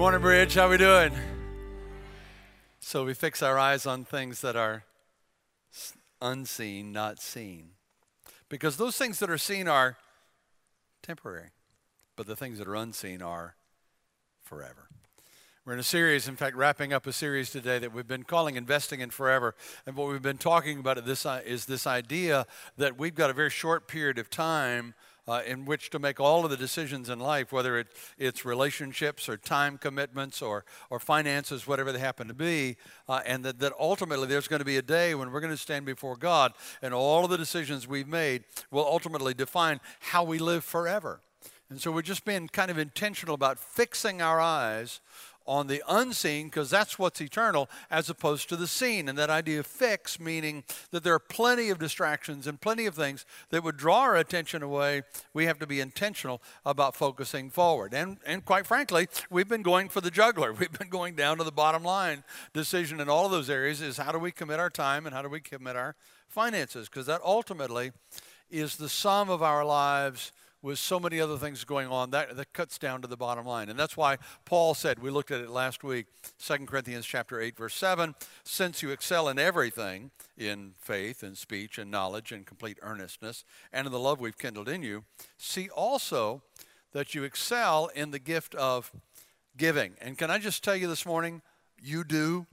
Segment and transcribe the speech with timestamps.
[0.00, 0.54] Morning, Bridge.
[0.54, 1.12] How we doing?
[2.80, 4.84] So we fix our eyes on things that are
[6.22, 7.72] unseen, not seen.
[8.48, 9.98] Because those things that are seen are
[11.02, 11.50] temporary,
[12.16, 13.56] but the things that are unseen are
[14.42, 14.88] forever.
[15.66, 18.56] We're in a series, in fact, wrapping up a series today that we've been calling
[18.56, 19.54] Investing in Forever.
[19.84, 22.46] And what we've been talking about this, uh, is this idea
[22.78, 24.94] that we've got a very short period of time
[25.28, 29.28] uh, in which to make all of the decisions in life, whether it, it's relationships
[29.28, 32.76] or time commitments or, or finances, whatever they happen to be,
[33.08, 35.56] uh, and that, that ultimately there's going to be a day when we're going to
[35.56, 40.38] stand before God, and all of the decisions we've made will ultimately define how we
[40.38, 41.20] live forever.
[41.70, 45.00] And so we're just being kind of intentional about fixing our eyes
[45.50, 49.08] on the unseen because that's what's eternal as opposed to the seen.
[49.08, 50.62] And that idea of fix, meaning
[50.92, 54.62] that there are plenty of distractions and plenty of things that would draw our attention
[54.62, 55.02] away.
[55.34, 57.92] We have to be intentional about focusing forward.
[57.92, 60.52] And, and quite frankly, we've been going for the juggler.
[60.60, 62.22] We've been going down to the bottom line
[62.52, 65.22] decision in all of those areas is how do we commit our time and how
[65.22, 65.96] do we commit our
[66.28, 66.88] finances?
[66.88, 67.90] Because that ultimately
[68.50, 72.52] is the sum of our lives with so many other things going on, that, that
[72.52, 73.68] cuts down to the bottom line.
[73.68, 76.06] And that's why Paul said, we looked at it last week,
[76.38, 81.78] 2 Corinthians chapter 8, verse 7, since you excel in everything, in faith and speech
[81.78, 85.04] and knowledge and complete earnestness, and in the love we've kindled in you,
[85.38, 86.42] see also
[86.92, 88.90] that you excel in the gift of
[89.56, 89.94] giving.
[90.00, 91.42] And can I just tell you this morning,
[91.82, 92.46] you do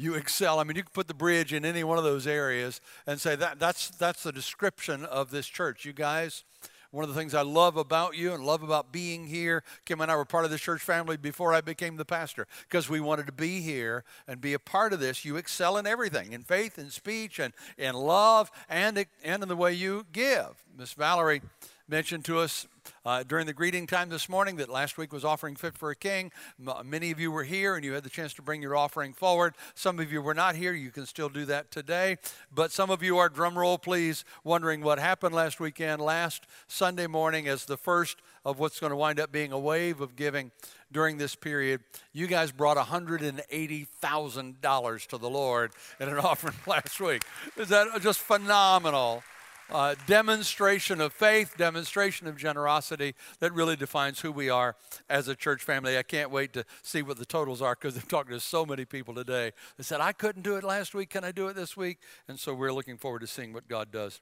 [0.00, 0.58] you excel.
[0.58, 3.36] I mean, you can put the bridge in any one of those areas and say
[3.36, 5.84] that that's that's the description of this church.
[5.84, 6.44] You guys
[6.90, 10.10] one of the things I love about you and love about being here, Kim and
[10.10, 13.26] I were part of this church family before I became the pastor because we wanted
[13.26, 15.24] to be here and be a part of this.
[15.24, 19.56] You excel in everything in faith, in speech, and in love, and, and in the
[19.56, 20.64] way you give.
[20.76, 21.42] Miss Valerie
[21.90, 22.66] mentioned to us
[23.04, 25.96] uh, during the greeting time this morning that last week was offering fit for a
[25.96, 26.30] king.
[26.64, 29.12] M- many of you were here and you had the chance to bring your offering
[29.12, 29.56] forward.
[29.74, 30.72] Some of you were not here.
[30.72, 32.18] You can still do that today.
[32.54, 37.08] But some of you are, drum roll please, wondering what happened last weekend, last Sunday
[37.08, 40.52] morning, as the first of what's going to wind up being a wave of giving
[40.92, 41.80] during this period.
[42.12, 47.24] You guys brought $180,000 to the Lord in an offering last week.
[47.56, 49.24] Is that just phenomenal?
[49.72, 54.76] Uh, demonstration of faith, demonstration of generosity that really defines who we are
[55.08, 55.96] as a church family.
[55.96, 58.84] I can't wait to see what the totals are because I've talked to so many
[58.84, 61.10] people today that said, I couldn't do it last week.
[61.10, 61.98] Can I do it this week?
[62.28, 64.20] And so we're looking forward to seeing what God does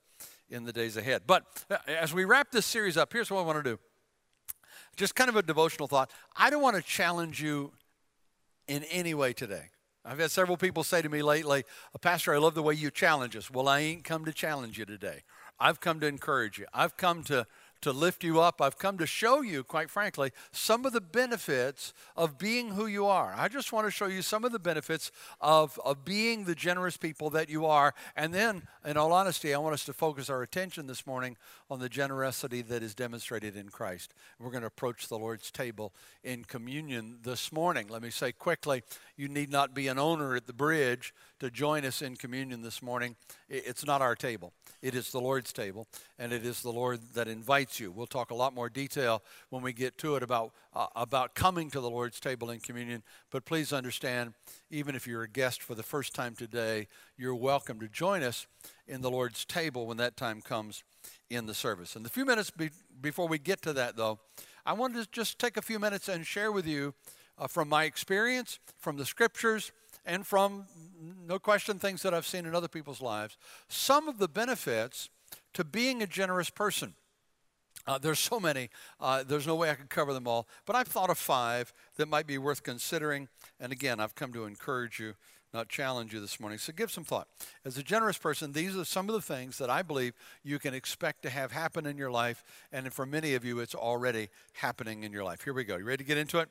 [0.51, 1.23] in the days ahead.
[1.27, 3.79] But uh, as we wrap this series up, here's what I want to do
[4.97, 6.11] just kind of a devotional thought.
[6.37, 7.73] I don't want to challenge you
[8.67, 9.71] in any way today.
[10.05, 11.65] I've had several people say to me lately,
[12.01, 13.51] Pastor, I love the way you challenge us.
[13.51, 15.23] Well, I ain't come to challenge you today.
[15.61, 16.67] I've come to encourage you.
[16.73, 17.47] I've come to
[17.81, 18.61] to lift you up.
[18.61, 23.07] I've come to show you, quite frankly, some of the benefits of being who you
[23.07, 23.35] are.
[23.37, 26.97] I just want to show you some of the benefits of, of being the generous
[26.97, 27.95] people that you are.
[28.17, 31.37] And then, in all honesty, I want us to focus our attention this morning
[31.71, 34.15] on the generosity that is demonstrated in Christ.
[34.39, 35.93] We're going to approach the Lord's table
[36.25, 37.89] in communion this morning.
[37.89, 38.83] Let me say quickly
[39.17, 42.83] you need not be an owner at the bridge to join us in communion this
[42.83, 43.17] morning.
[43.49, 44.53] It's not our table,
[44.83, 45.87] it is the Lord's table,
[46.19, 47.91] and it is the Lord that invites you.
[47.91, 51.71] We'll talk a lot more detail when we get to it about, uh, about coming
[51.71, 53.03] to the Lord's table in communion.
[53.31, 54.35] But please understand,
[54.71, 58.47] even if you're a guest for the first time today, you're welcome to join us
[58.87, 60.83] in the Lord's table when that time comes
[61.31, 61.97] in the service.
[61.97, 62.71] And the few minutes be-
[63.01, 64.19] before we get to that, though,
[64.67, 66.95] I wanted to just take a few minutes and share with you
[67.39, 69.73] uh, from my experience, from the scriptures,
[70.09, 70.65] and from,
[71.29, 73.37] no question, things that I've seen in other people's lives,
[73.69, 75.11] some of the benefits
[75.53, 76.95] to being a generous person.
[77.87, 78.71] Uh, there's so many,
[79.01, 82.09] uh, there's no way I could cover them all, but I've thought of five that
[82.09, 83.29] might be worth considering.
[83.61, 85.15] And again, I've come to encourage you,
[85.55, 86.59] not challenge you this morning.
[86.59, 87.29] So give some thought.
[87.65, 90.75] As a generous person, these are some of the things that I believe you can
[90.75, 92.45] expect to have happen in your life.
[92.73, 95.45] And for many of you, it's already happening in your life.
[95.45, 95.77] Here we go.
[95.77, 96.49] You ready to get into it?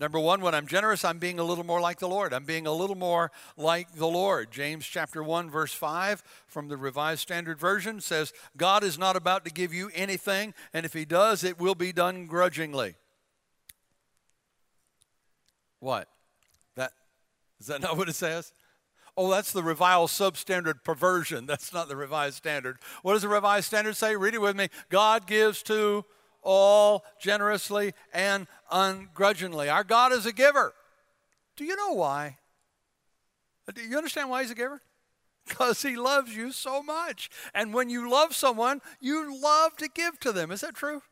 [0.00, 2.32] Number one, when I'm generous, I'm being a little more like the Lord.
[2.32, 4.52] I'm being a little more like the Lord.
[4.52, 9.44] James chapter 1, verse 5 from the Revised Standard Version says, God is not about
[9.44, 12.94] to give you anything, and if he does, it will be done grudgingly.
[15.80, 16.08] What?
[16.76, 16.92] That
[17.60, 18.52] is that not what it says?
[19.16, 21.46] Oh, that's the revised substandard perversion.
[21.48, 22.78] That's not the revised standard.
[23.02, 24.14] What does the revised standard say?
[24.14, 24.68] Read it with me.
[24.90, 26.04] God gives to
[26.50, 29.68] all generously and ungrudgingly.
[29.68, 30.72] Our God is a giver.
[31.58, 32.38] Do you know why?
[33.74, 34.80] Do you understand why He's a giver?
[35.46, 37.28] Because He loves you so much.
[37.54, 40.50] And when you love someone, you love to give to them.
[40.50, 41.02] Is that true?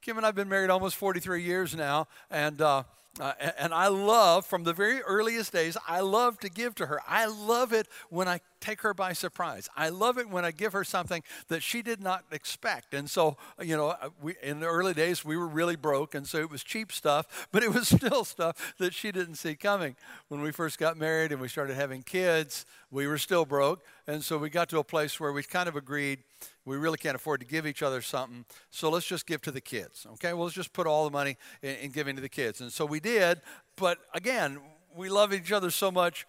[0.00, 2.84] Kim and I have been married almost 43 years now, and uh,
[3.20, 7.00] uh, and I love, from the very earliest days, I love to give to her.
[7.06, 9.68] I love it when I take her by surprise.
[9.76, 12.94] I love it when I give her something that she did not expect.
[12.94, 16.26] And so, you know, uh, we, in the early days, we were really broke, and
[16.26, 19.94] so it was cheap stuff, but it was still stuff that she didn't see coming.
[20.28, 23.84] When we first got married and we started having kids, we were still broke.
[24.06, 26.20] And so we got to a place where we kind of agreed
[26.64, 29.60] we really can't afford to give each other something, so let's just give to the
[29.60, 30.06] kids.
[30.14, 32.60] Okay, well, let's just put all the money in, in giving to the kids.
[32.60, 33.40] And so we did,
[33.76, 34.58] but again,
[34.96, 36.26] we love each other so much.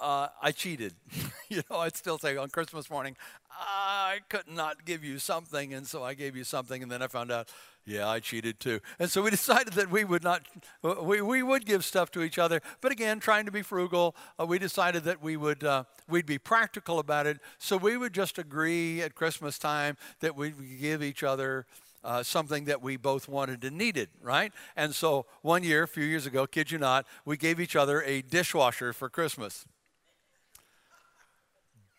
[0.00, 0.94] Uh, I cheated.
[1.48, 3.16] you know, I'd still say on Christmas morning,
[3.50, 7.08] I could not give you something, and so I gave you something, and then I
[7.08, 7.48] found out
[7.84, 8.80] yeah, I cheated too.
[8.98, 10.42] And so we decided that we would not,
[10.82, 12.60] we, we would give stuff to each other.
[12.80, 16.38] But again, trying to be frugal, uh, we decided that we would, uh, we'd be
[16.38, 17.38] practical about it.
[17.58, 21.66] So we would just agree at Christmas time that we would give each other
[22.04, 24.52] uh, something that we both wanted and needed, right?
[24.76, 28.02] And so one year, a few years ago, kid you not, we gave each other
[28.02, 29.64] a dishwasher for Christmas.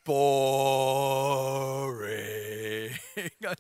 [0.04, 0.73] Boring.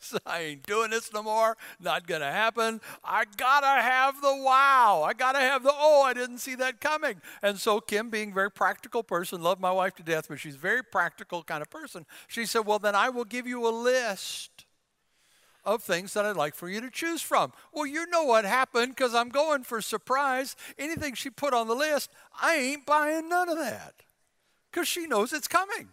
[0.26, 1.58] I ain't doing this no more.
[1.80, 2.82] Not going to happen.
[3.04, 5.04] I got to have the wow.
[5.06, 7.22] I got to have the, oh, I didn't see that coming.
[7.42, 10.56] And so Kim, being a very practical person, loved my wife to death, but she's
[10.56, 12.06] a very practical kind of person.
[12.28, 14.66] She said, well, then I will give you a list
[15.66, 17.54] of things that I'd like for you to choose from.
[17.72, 20.56] Well, you know what happened because I'm going for surprise.
[20.78, 22.12] Anything she put on the list,
[22.42, 23.94] I ain't buying none of that
[24.72, 25.90] because she knows it's coming.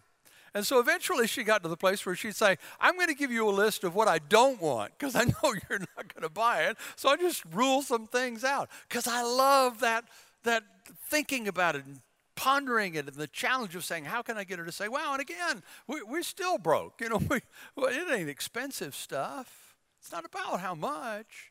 [0.53, 3.31] And so eventually she got to the place where she'd say, I'm going to give
[3.31, 6.29] you a list of what I don't want because I know you're not going to
[6.29, 6.77] buy it.
[6.95, 10.05] So I just rule some things out because I love that,
[10.43, 10.63] that
[11.09, 12.01] thinking about it and
[12.35, 15.13] pondering it and the challenge of saying, how can I get her to say, wow,
[15.13, 16.99] and again, we, we're still broke.
[16.99, 17.39] You know, we,
[17.75, 19.75] well, it ain't expensive stuff.
[20.01, 21.50] It's not about how much.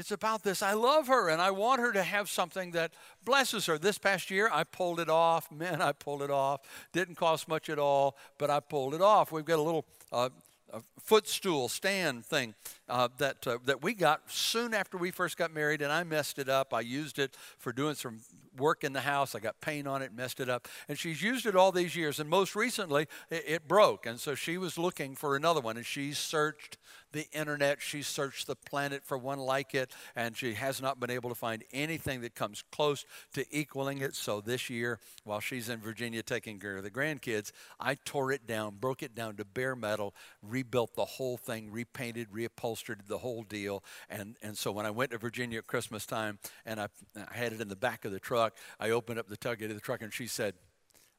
[0.00, 0.62] It's about this.
[0.62, 2.92] I love her and I want her to have something that
[3.22, 3.76] blesses her.
[3.76, 5.52] This past year, I pulled it off.
[5.52, 6.62] Man, I pulled it off.
[6.94, 9.30] Didn't cost much at all, but I pulled it off.
[9.30, 10.30] We've got a little uh,
[10.72, 12.54] a footstool stand thing
[12.88, 16.38] uh, that uh, that we got soon after we first got married, and I messed
[16.38, 16.72] it up.
[16.72, 18.20] I used it for doing some
[18.60, 19.34] work in the house.
[19.34, 22.20] I got paint on it, messed it up, and she's used it all these years.
[22.20, 25.86] And most recently, it, it broke, and so she was looking for another one, and
[25.86, 26.78] she searched
[27.12, 27.82] the internet.
[27.82, 31.34] She searched the planet for one like it, and she has not been able to
[31.34, 34.14] find anything that comes close to equaling it.
[34.14, 38.46] So this year, while she's in Virginia taking care of the grandkids, I tore it
[38.46, 43.42] down, broke it down to bare metal, rebuilt the whole thing, repainted, reupholstered the whole
[43.42, 43.82] deal.
[44.08, 47.52] And, and so when I went to Virginia at Christmas time and I, I had
[47.52, 50.02] it in the back of the truck, I opened up the tailgate of the truck
[50.02, 50.54] and she said,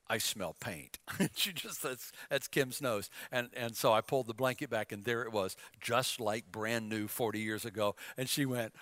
[0.07, 0.99] I smell paint.
[1.35, 3.09] she just that's that's Kim's nose.
[3.31, 6.89] And and so I pulled the blanket back and there it was, just like brand
[6.89, 7.95] new 40 years ago.
[8.17, 8.73] And she went,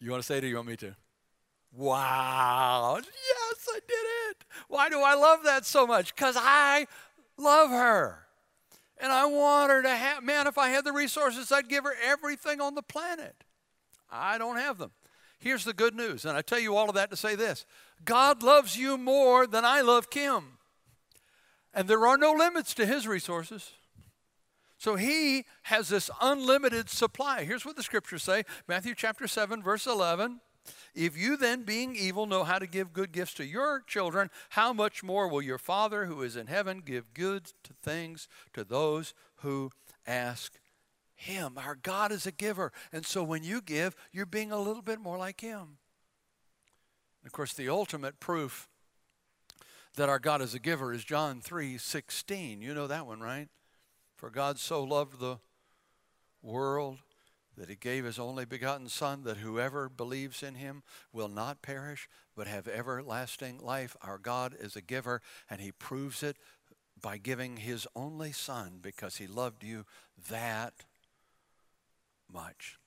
[0.00, 0.94] You want to say it or you want me to?
[1.72, 2.96] Wow.
[2.98, 4.44] Yes, I did it.
[4.68, 6.14] Why do I love that so much?
[6.14, 6.86] Because I
[7.36, 8.20] love her.
[9.00, 11.94] And I want her to have, man, if I had the resources, I'd give her
[12.04, 13.44] everything on the planet.
[14.10, 14.90] I don't have them.
[15.38, 17.64] Here's the good news, and I tell you all of that to say this
[18.04, 20.58] God loves you more than I love Kim.
[21.74, 23.72] And there are no limits to his resources.
[24.78, 27.44] So he has this unlimited supply.
[27.44, 30.40] Here's what the scriptures say Matthew chapter 7, verse 11.
[30.94, 34.72] If you then, being evil, know how to give good gifts to your children, how
[34.72, 39.14] much more will your Father who is in heaven give good to things to those
[39.36, 39.70] who
[40.06, 40.58] ask
[41.18, 41.58] him.
[41.58, 42.72] Our God is a giver.
[42.92, 45.78] And so when you give, you're being a little bit more like Him.
[47.26, 48.68] Of course, the ultimate proof
[49.96, 52.62] that our God is a giver is John 3 16.
[52.62, 53.48] You know that one, right?
[54.14, 55.38] For God so loved the
[56.40, 56.98] world
[57.56, 62.08] that he gave his only begotten Son, that whoever believes in him will not perish,
[62.36, 63.96] but have everlasting life.
[64.02, 65.20] Our God is a giver,
[65.50, 66.36] and he proves it
[67.02, 69.84] by giving his only Son because he loved you
[70.30, 70.84] that
[72.32, 72.78] much.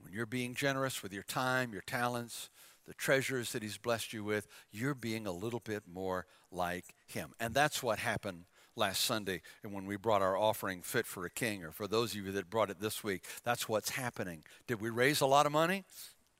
[0.00, 2.50] When you're being generous with your time, your talents,
[2.86, 7.32] the treasures that He's blessed you with, you're being a little bit more like Him.
[7.40, 8.44] And that's what happened
[8.76, 12.14] last Sunday and when we brought our offering fit for a king, or for those
[12.14, 14.42] of you that brought it this week, that's what's happening.
[14.66, 15.84] Did we raise a lot of money?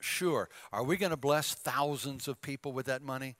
[0.01, 0.49] Sure.
[0.73, 3.37] Are we going to bless thousands of people with that money?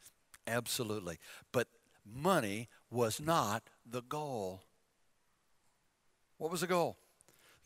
[0.47, 1.19] Absolutely.
[1.53, 1.69] But
[2.07, 4.63] money was not the goal.
[6.39, 6.97] What was the goal?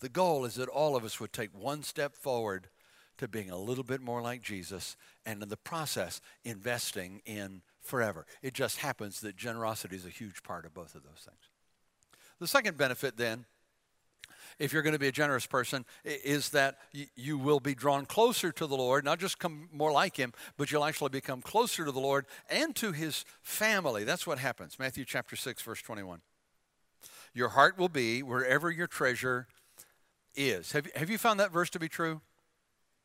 [0.00, 2.69] The goal is that all of us would take one step forward
[3.19, 8.26] to being a little bit more like Jesus and in the process investing in forever.
[8.43, 11.50] It just happens that generosity is a huge part of both of those things.
[12.38, 13.47] The second benefit then
[14.59, 16.78] if you're going to be a generous person, is that
[17.14, 20.71] you will be drawn closer to the Lord, not just come more like Him, but
[20.71, 24.05] you'll actually become closer to the Lord and to His family.
[24.05, 24.78] That's what happens.
[24.78, 26.21] Matthew chapter 6, verse 21.
[27.35, 29.47] Your heart will be wherever your treasure
[30.38, 30.73] is.
[30.73, 32.21] Have have you found that verse to be true?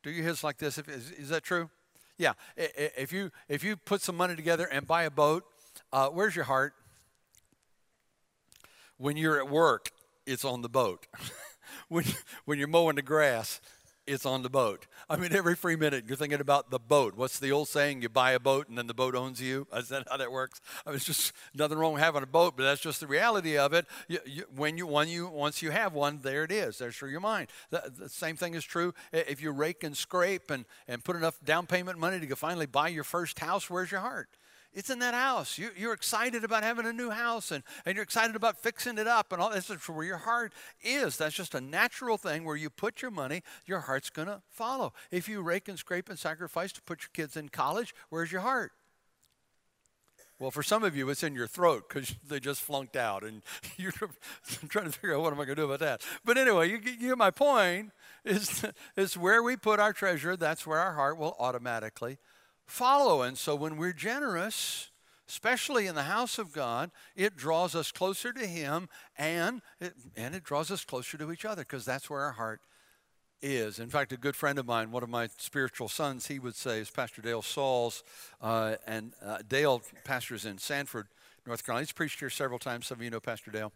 [0.02, 0.78] Do you his like this?
[0.78, 1.70] Is, is that true?
[2.18, 2.34] Yeah.
[2.56, 5.44] If you, if you put some money together and buy a boat,
[5.92, 6.74] uh, where's your heart?
[8.98, 9.90] When you're at work,
[10.26, 11.06] it's on the boat.
[11.88, 12.04] when,
[12.44, 13.60] when you're mowing the grass,
[14.06, 14.86] it's on the boat.
[15.10, 17.14] I mean, every free minute you're thinking about the boat.
[17.16, 18.02] What's the old saying?
[18.02, 19.66] You buy a boat and then the boat owns you.
[19.74, 20.60] Is that how that works?
[20.86, 23.56] I mean, it's just nothing wrong with having a boat, but that's just the reality
[23.56, 23.86] of it.
[24.08, 26.78] You, you, when you, when you, once you have one, there it is.
[26.78, 27.48] There's your mind.
[27.70, 31.38] The, the, same thing is true if you rake and scrape and, and put enough
[31.44, 33.68] down payment money to finally buy your first house.
[33.68, 34.28] Where's your heart?
[34.74, 35.56] It's in that house.
[35.56, 39.06] You, you're excited about having a new house and, and you're excited about fixing it
[39.06, 40.52] up and all that's where your heart
[40.82, 41.16] is.
[41.16, 44.92] That's just a natural thing where you put your money, your heart's going to follow.
[45.12, 48.40] If you rake and scrape and sacrifice to put your kids in college, where's your
[48.40, 48.72] heart?
[50.40, 53.42] Well, for some of you, it's in your throat because they just flunked out, and
[53.76, 53.92] you're
[54.68, 56.02] trying to figure out what am I going to do about that.
[56.24, 57.92] But anyway, you, you get my point.
[58.24, 58.64] Is
[58.96, 60.34] is where we put our treasure.
[60.34, 62.18] That's where our heart will automatically
[62.66, 63.22] follow.
[63.22, 64.90] And so when we're generous,
[65.28, 70.34] especially in the house of God, it draws us closer to Him and it, and
[70.34, 72.60] it draws us closer to each other because that's where our heart
[73.42, 73.78] is.
[73.78, 76.80] In fact, a good friend of mine, one of my spiritual sons, he would say,
[76.80, 78.02] is Pastor Dale Sauls.
[78.40, 81.08] Uh, and uh, Dale pastors in Sanford,
[81.46, 81.84] North Carolina.
[81.84, 82.86] He's preached here several times.
[82.86, 83.72] Some of you know Pastor Dale.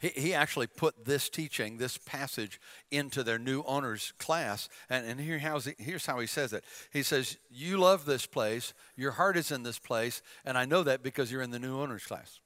[0.00, 4.68] He, he actually put this teaching, this passage, into their new owners class.
[4.88, 8.26] And, and here how's he, here's how he says it He says, You love this
[8.26, 11.58] place, your heart is in this place, and I know that because you're in the
[11.58, 12.40] new owners class.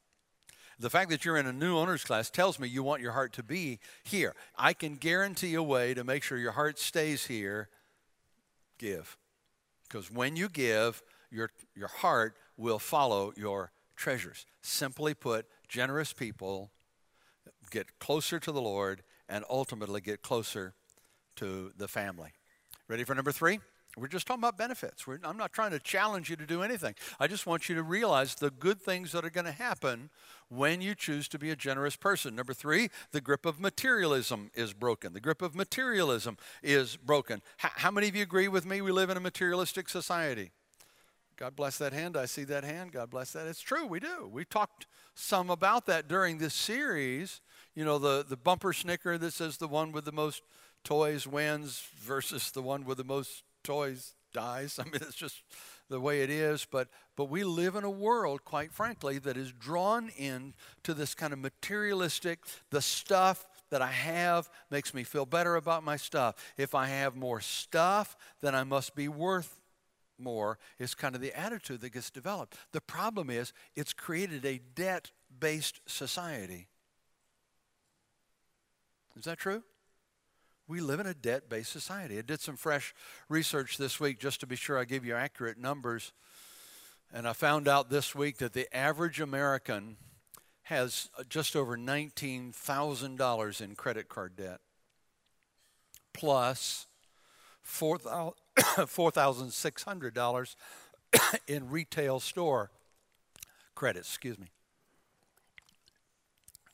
[0.79, 3.33] The fact that you're in a new owners class tells me you want your heart
[3.35, 4.35] to be here.
[4.59, 7.71] I can guarantee a way to make sure your heart stays here.
[8.79, 9.17] Give.
[9.89, 14.45] Because when you give, your, your heart will follow your treasures.
[14.61, 16.71] Simply put, generous people
[17.71, 20.75] get closer to the Lord and ultimately get closer
[21.37, 22.31] to the family.
[22.89, 23.61] Ready for number three?
[23.99, 25.07] We're just talking about benefits.
[25.07, 26.95] We're, I'm not trying to challenge you to do anything.
[27.19, 30.11] I just want you to realize the good things that are going to happen
[30.49, 32.37] when you choose to be a generous person.
[32.37, 35.15] Number three, the grip of materialism is broken.
[35.15, 37.41] The grip of materialism is broken.
[37.65, 38.83] H- how many of you agree with me?
[38.83, 40.51] We live in a materialistic society.
[41.39, 42.19] God bless that hand.
[42.19, 42.93] I see that hand.
[42.93, 43.47] God bless that.
[43.47, 43.87] It's true.
[43.87, 44.29] We do.
[44.31, 47.41] We talked some about that during this series
[47.77, 50.43] you know, the, the bumper snicker that says the one with the most
[50.83, 54.79] toys wins versus the one with the most toys dies.
[54.81, 55.43] I mean, it's just
[55.89, 56.67] the way it is.
[56.69, 60.55] But, but we live in a world, quite frankly, that is drawn in
[60.85, 62.41] to this kind of materialistic,
[62.71, 66.35] the stuff that I have makes me feel better about my stuff.
[66.57, 69.61] If I have more stuff, then I must be worth
[70.19, 72.57] more, is kind of the attitude that gets developed.
[72.73, 76.69] The problem is, it's created a debt based society.
[79.17, 79.63] Is that true?
[80.69, 82.19] We live in a debt based society.
[82.19, 82.95] I did some fresh
[83.29, 86.13] research this week just to be sure I give you accurate numbers.
[87.13, 89.97] And I found out this week that the average American
[90.65, 94.59] has uh, just over $19,000 in credit card debt,
[96.13, 96.89] plus
[97.65, 100.57] $4,600
[101.47, 102.73] in retail store
[103.77, 104.49] credit, excuse me.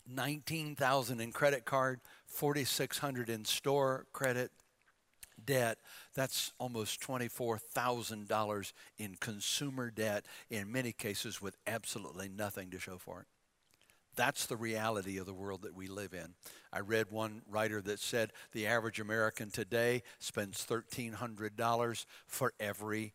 [0.08, 2.00] 19,000 in credit card,
[2.32, 4.50] 4600 in store credit
[5.44, 5.78] debt.
[6.14, 13.20] That's almost $24,000 in consumer debt, in many cases with absolutely nothing to show for
[13.20, 13.26] it.
[14.14, 16.34] That's the reality of the world that we live in.
[16.72, 23.14] I read one writer that said the average American today spends $1,300 for every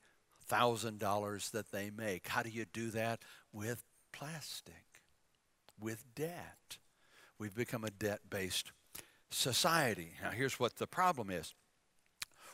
[0.50, 2.28] $1,000 that they make.
[2.28, 3.20] How do you do that?
[3.54, 4.88] With plastic
[5.80, 6.78] with debt.
[7.40, 8.72] We've become a debt based
[9.30, 10.14] society.
[10.22, 11.54] Now, here's what the problem is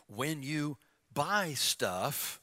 [0.08, 0.77] when you
[1.13, 2.42] buy stuff,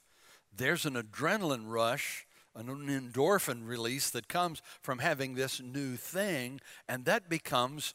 [0.54, 7.04] there's an adrenaline rush, an endorphin release that comes from having this new thing, and
[7.04, 7.94] that becomes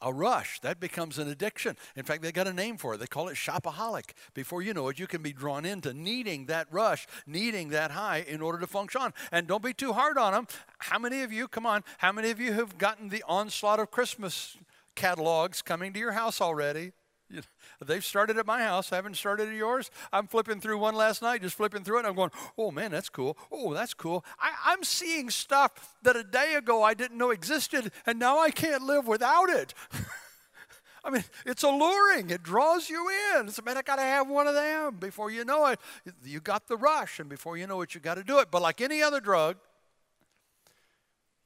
[0.00, 0.60] a, rush.
[0.60, 1.76] That becomes an addiction.
[1.96, 2.98] In fact, they got a name for it.
[2.98, 4.10] They call it shopaholic.
[4.34, 8.24] Before you know it, you can be drawn into needing that rush, needing that high
[8.26, 9.14] in order to function on.
[9.30, 10.46] And don't be too hard on them.
[10.78, 13.90] How many of you, come on, how many of you have gotten the onslaught of
[13.90, 14.56] Christmas
[14.94, 16.92] catalogs coming to your house already?
[17.30, 17.42] You know,
[17.86, 18.90] they've started at my house.
[18.90, 19.90] Haven't started at yours.
[20.12, 22.06] I'm flipping through one last night, just flipping through it.
[22.06, 23.36] I'm going, oh man, that's cool.
[23.52, 24.24] Oh, that's cool.
[24.38, 28.50] I, I'm seeing stuff that a day ago I didn't know existed, and now I
[28.50, 29.74] can't live without it.
[31.04, 32.30] I mean, it's alluring.
[32.30, 33.46] It draws you in.
[33.46, 34.96] It's, man, I got to have one of them.
[34.96, 35.78] Before you know it,
[36.24, 38.50] you got the rush, and before you know it, you got to do it.
[38.50, 39.56] But like any other drug,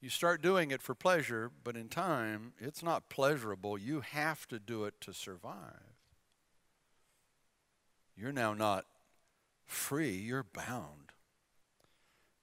[0.03, 3.77] you start doing it for pleasure, but in time, it's not pleasurable.
[3.77, 5.95] You have to do it to survive.
[8.13, 8.83] You're now not
[9.65, 11.13] free, you're bound.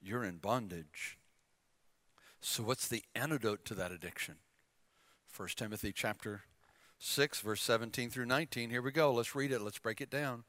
[0.00, 1.18] You're in bondage.
[2.40, 4.36] So what's the antidote to that addiction?
[5.36, 6.44] 1 Timothy chapter
[6.98, 8.70] 6 verse 17 through 19.
[8.70, 9.12] Here we go.
[9.12, 9.60] Let's read it.
[9.60, 10.44] Let's break it down.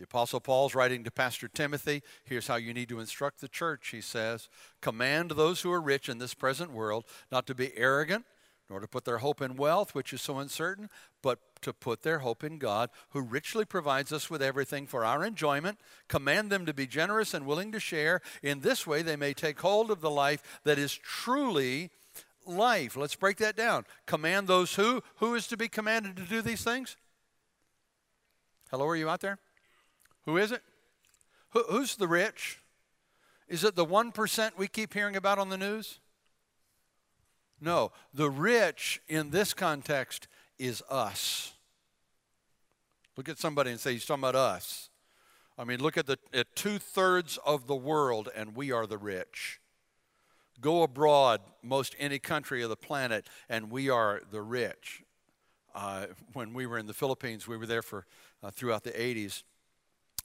[0.00, 2.02] The Apostle Paul's writing to Pastor Timothy.
[2.24, 4.48] Here's how you need to instruct the church, he says.
[4.80, 8.24] Command those who are rich in this present world not to be arrogant,
[8.70, 10.88] nor to put their hope in wealth, which is so uncertain,
[11.20, 15.22] but to put their hope in God, who richly provides us with everything for our
[15.22, 15.78] enjoyment.
[16.08, 18.22] Command them to be generous and willing to share.
[18.42, 21.90] In this way, they may take hold of the life that is truly
[22.46, 22.96] life.
[22.96, 23.84] Let's break that down.
[24.06, 25.02] Command those who?
[25.16, 26.96] Who is to be commanded to do these things?
[28.70, 29.38] Hello, are you out there?
[30.26, 30.62] Who is it?
[31.50, 32.58] Who, who's the rich?
[33.48, 35.98] Is it the 1% we keep hearing about on the news?
[37.60, 40.28] No, the rich in this context
[40.58, 41.52] is us.
[43.16, 44.88] Look at somebody and say, He's talking about us.
[45.58, 48.96] I mean, look at the at two thirds of the world, and we are the
[48.96, 49.60] rich.
[50.58, 55.02] Go abroad, most any country of the planet, and we are the rich.
[55.74, 58.06] Uh, when we were in the Philippines, we were there for
[58.42, 59.42] uh, throughout the 80s.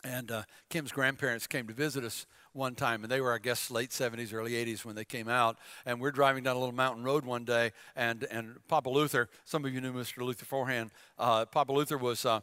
[0.03, 3.69] And uh, Kim's grandparents came to visit us one time, and they were, I guess,
[3.69, 5.57] late 70s, early 80s when they came out.
[5.85, 9.65] And we're driving down a little mountain road one day, and, and Papa Luther, some
[9.65, 10.23] of you knew Mr.
[10.23, 12.39] Luther Forehand, uh, Papa Luther was uh,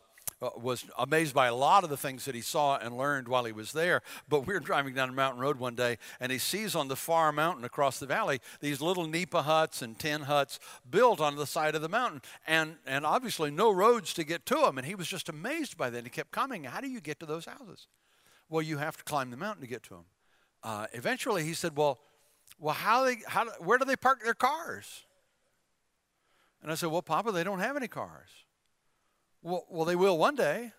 [0.57, 3.52] was amazed by a lot of the things that he saw and learned while he
[3.52, 4.02] was there.
[4.28, 6.96] But we were driving down a mountain road one day, and he sees on the
[6.96, 10.59] far mountain across the valley these little nipa huts and tin huts
[10.90, 14.57] built on the side of the mountain, and, and obviously no roads to get to
[14.57, 14.78] them.
[14.78, 15.98] And he was just amazed by that.
[15.98, 17.87] And he kept coming, How do you get to those houses?
[18.48, 20.05] Well, you have to climb the mountain to get to them.
[20.62, 22.00] Uh, eventually, he said, Well,
[22.59, 25.05] well, how they, how, where do they park their cars?
[26.62, 28.28] And I said, Well, Papa, they don't have any cars.
[29.42, 30.72] Well, well, they will one day.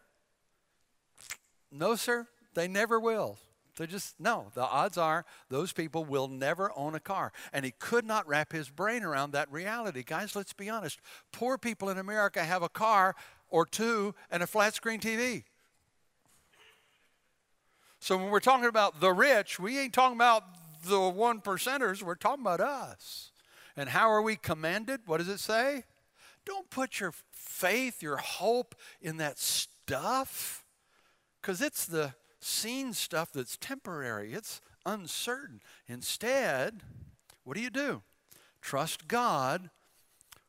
[1.72, 3.38] No, sir, they never will.
[3.78, 7.34] They just, no, the odds are those people will never own a car.
[7.52, 10.04] And he could not wrap his brain around that reality.
[10.04, 11.00] Guys, let's be honest.
[11.32, 13.16] Poor people in America have a car
[13.50, 15.44] or two and a flat screen TV.
[18.00, 20.44] So when we're talking about the rich, we ain't talking about
[20.86, 23.32] the one percenters, we're talking about us.
[23.76, 25.02] And how are we commanded?
[25.06, 25.86] What does it say?
[26.46, 30.66] Don't put your faith, your hope in that stuff,
[31.42, 35.62] because it's the seen stuff that's temporary, it's uncertain.
[35.88, 36.82] Instead,
[37.44, 38.02] what do you do?
[38.62, 39.70] Trust God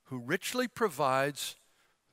[0.05, 1.57] who richly provides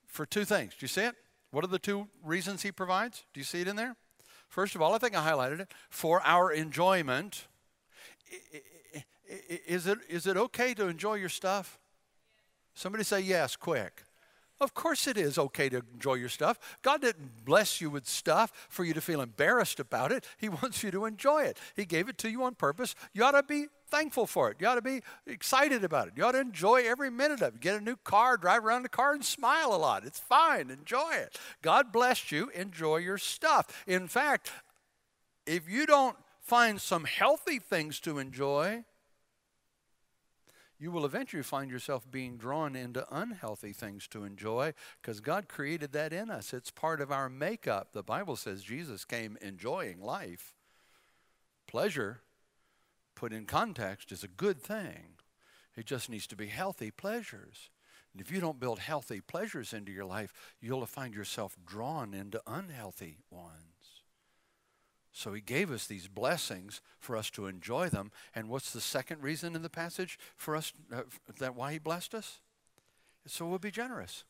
[0.05, 0.71] for two things.
[0.71, 1.15] Do you see it?
[1.51, 3.23] What are the two reasons He provides?
[3.33, 3.95] Do you see it in there?
[4.47, 7.47] First of all, I think I highlighted it for our enjoyment.
[9.67, 11.79] Is it, is it okay to enjoy your stuff?
[12.73, 14.03] Somebody say yes, quick.
[14.62, 16.60] Of course, it is okay to enjoy your stuff.
[16.84, 20.23] God didn't bless you with stuff for you to feel embarrassed about it.
[20.38, 21.57] He wants you to enjoy it.
[21.75, 22.93] He gave it to you on purpose.
[23.12, 24.57] You ought to be thankful for it.
[24.60, 26.13] You ought to be excited about it.
[26.15, 27.60] You ought to enjoy every minute of it.
[27.60, 30.05] Get a new car, drive around the car, and smile a lot.
[30.05, 30.69] It's fine.
[30.69, 31.39] Enjoy it.
[31.63, 32.51] God blessed you.
[32.53, 33.84] Enjoy your stuff.
[33.88, 34.51] In fact,
[35.47, 38.84] if you don't find some healthy things to enjoy,
[40.81, 45.91] you will eventually find yourself being drawn into unhealthy things to enjoy because God created
[45.91, 46.53] that in us.
[46.53, 47.89] It's part of our makeup.
[47.93, 50.55] The Bible says Jesus came enjoying life.
[51.67, 52.21] Pleasure,
[53.13, 55.17] put in context, is a good thing.
[55.77, 57.69] It just needs to be healthy pleasures.
[58.11, 62.41] And if you don't build healthy pleasures into your life, you'll find yourself drawn into
[62.47, 63.70] unhealthy ones.
[65.12, 68.12] So he gave us these blessings for us to enjoy them.
[68.34, 71.02] And what's the second reason in the passage for us uh,
[71.39, 72.39] that why he blessed us?
[73.28, 74.24] So we'll be generous.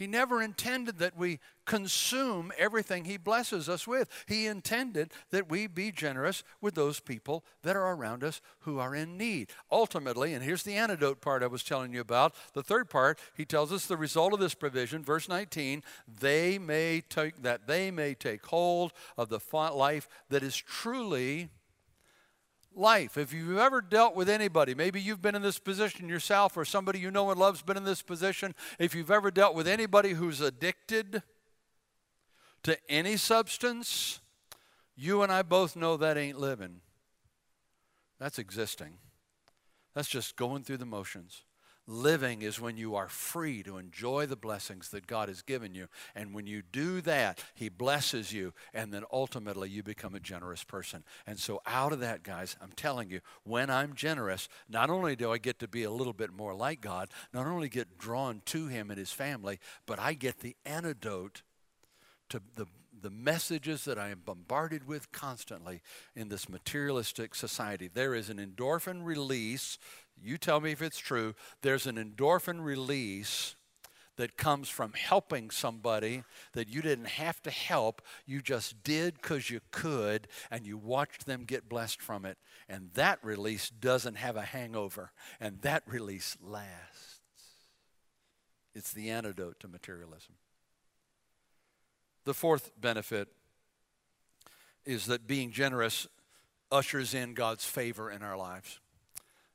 [0.00, 4.08] He never intended that we consume everything He blesses us with.
[4.26, 8.94] He intended that we be generous with those people that are around us who are
[8.94, 9.50] in need.
[9.70, 12.34] Ultimately, and here's the antidote part I was telling you about.
[12.54, 17.02] The third part, He tells us the result of this provision, verse 19, they may
[17.02, 21.50] take that they may take hold of the life that is truly
[22.74, 23.16] life.
[23.16, 26.98] If you've ever dealt with anybody, maybe you've been in this position yourself or somebody
[26.98, 28.54] you know and love's been in this position.
[28.78, 31.22] If you've ever dealt with anybody who's addicted
[32.62, 34.20] to any substance,
[34.96, 36.80] you and I both know that ain't living.
[38.18, 38.98] That's existing.
[39.94, 41.42] That's just going through the motions.
[41.92, 45.88] Living is when you are free to enjoy the blessings that God has given you.
[46.14, 48.54] And when you do that, He blesses you.
[48.72, 51.02] And then ultimately, you become a generous person.
[51.26, 55.32] And so, out of that, guys, I'm telling you, when I'm generous, not only do
[55.32, 58.68] I get to be a little bit more like God, not only get drawn to
[58.68, 61.42] Him and His family, but I get the antidote
[62.28, 62.66] to the
[63.02, 65.80] the messages that I am bombarded with constantly
[66.14, 67.88] in this materialistic society.
[67.92, 69.78] There is an endorphin release
[70.22, 73.54] you tell me if it's true, there's an endorphin release
[74.16, 78.02] that comes from helping somebody that you didn't have to help.
[78.26, 82.36] You just did because you could, and you watched them get blessed from it.
[82.68, 87.20] And that release doesn't have a hangover, and that release lasts.
[88.74, 90.34] It's the antidote to materialism.
[92.24, 93.28] The fourth benefit
[94.84, 96.06] is that being generous
[96.70, 98.80] ushers in God's favor in our lives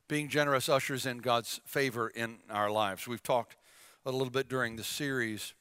[0.07, 3.07] being generous ushers in God's favor in our lives.
[3.07, 3.55] We've talked
[4.05, 5.53] a little bit during the series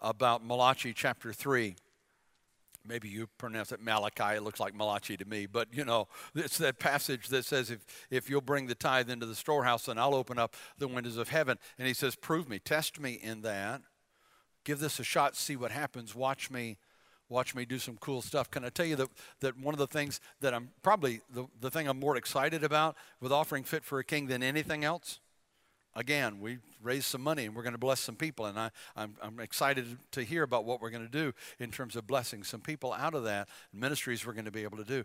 [0.00, 1.76] about Malachi chapter 3.
[2.84, 4.36] Maybe you pronounce it Malachi.
[4.36, 5.46] It looks like Malachi to me.
[5.46, 9.26] But, you know, it's that passage that says, if, if you'll bring the tithe into
[9.26, 11.58] the storehouse, then I'll open up the windows of heaven.
[11.78, 13.82] And he says, prove me, test me in that.
[14.64, 16.14] Give this a shot, see what happens.
[16.14, 16.78] Watch me
[17.30, 18.50] watch me do some cool stuff.
[18.50, 21.70] Can I tell you that, that one of the things that I'm probably the, the
[21.70, 25.20] thing I'm more excited about with offering Fit for a King than anything else?
[25.94, 29.16] Again, we raised some money and we're going to bless some people, and I, I'm,
[29.22, 32.60] I'm excited to hear about what we're going to do in terms of blessing some
[32.60, 35.04] people out of that, ministries we're going to be able to do.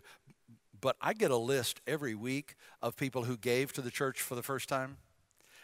[0.80, 4.34] But I get a list every week of people who gave to the church for
[4.34, 4.98] the first time.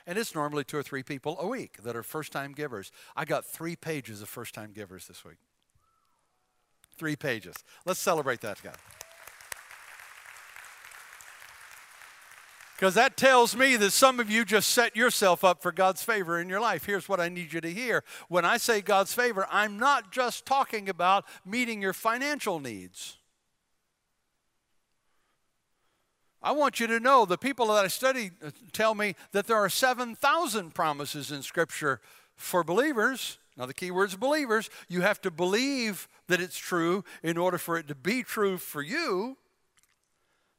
[0.07, 2.91] And it's normally two or three people a week that are first time givers.
[3.15, 5.37] I got three pages of first time givers this week
[6.97, 7.57] three pages.
[7.85, 8.79] Let's celebrate that together.
[12.77, 16.41] Because that tells me that some of you just set yourself up for God's favor
[16.41, 16.85] in your life.
[16.85, 18.03] Here's what I need you to hear.
[18.29, 23.19] When I say God's favor, I'm not just talking about meeting your financial needs.
[26.43, 29.59] I want you to know the people that I study uh, tell me that there
[29.59, 32.01] are 7,000 promises in Scripture
[32.35, 33.39] for believers.
[33.57, 34.71] Now, the key word is believers.
[34.89, 38.81] You have to believe that it's true in order for it to be true for
[38.81, 39.37] you.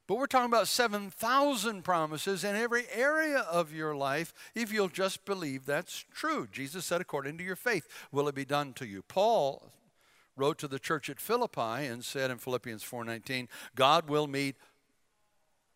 [0.05, 5.25] But we're talking about 7,000 promises in every area of your life if you'll just
[5.25, 6.47] believe that's true.
[6.51, 9.01] Jesus said, according to your faith, will it be done to you.
[9.01, 9.71] Paul
[10.35, 14.55] wrote to the church at Philippi and said in Philippians 4:19, God will meet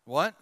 [0.04, 0.34] what?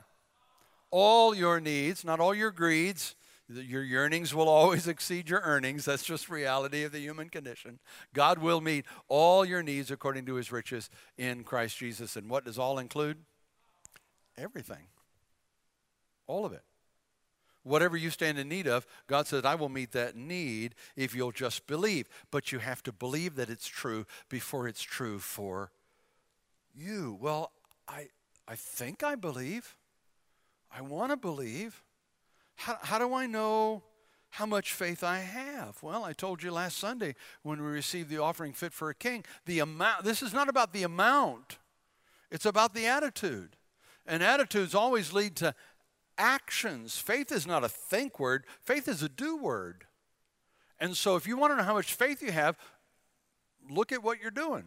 [0.91, 3.15] All your needs, not all your greeds,
[3.49, 5.85] your yearnings will always exceed your earnings.
[5.85, 7.79] That's just reality of the human condition.
[8.13, 12.17] God will meet all your needs according to his riches in Christ Jesus.
[12.17, 13.19] And what does all include?
[14.37, 14.89] Everything.
[16.27, 16.63] All of it.
[17.63, 21.33] Whatever you stand in need of, God says, I will meet that need if you'll
[21.33, 22.09] just believe.
[22.31, 25.73] But you have to believe that it's true before it's true for
[26.75, 27.19] you.
[27.21, 27.51] Well,
[27.89, 28.09] I,
[28.47, 29.77] I think I believe.
[30.71, 31.83] I want to believe.
[32.57, 33.83] How, how do I know
[34.31, 35.83] how much faith I have?
[35.83, 39.25] Well, I told you last Sunday when we received the offering fit for a king,
[39.45, 41.59] the amount, this is not about the amount,
[42.31, 43.57] it's about the attitude.
[44.07, 45.55] And attitudes always lead to
[46.17, 46.97] actions.
[46.97, 49.85] Faith is not a think word, faith is a do word.
[50.79, 52.59] And so if you want to know how much faith you have,
[53.71, 54.65] look at what you're doing.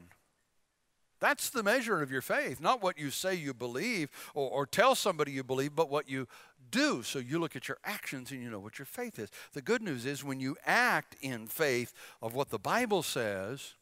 [1.19, 4.95] That's the measure of your faith, not what you say you believe or, or, tell
[4.95, 6.27] somebody you believe, but what you
[6.71, 7.03] do.
[7.03, 9.29] So you look at your actions and you know what your faith is.
[9.53, 13.73] The good news is when you act in faith of what the Bible says,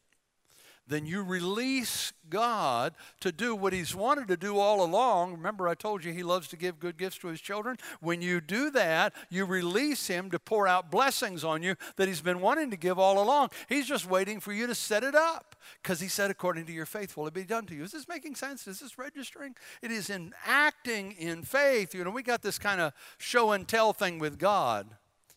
[0.88, 5.34] then you release God to do what He's wanted to do all along.
[5.34, 7.78] Remember, I told you He loves to give good gifts to His children.
[8.00, 12.22] When you do that, you release Him to pour out blessings on you that He's
[12.22, 13.50] been wanting to give all along.
[13.70, 16.86] He's just waiting for you to set it up because He said, according to your
[16.86, 17.84] faith, will it be done to you.
[17.84, 18.68] Is this making sense?
[18.68, 19.56] Is this registering?
[19.82, 21.94] It is in acting in faith.
[21.94, 24.88] You know, we got this kind of show and tell thing with God.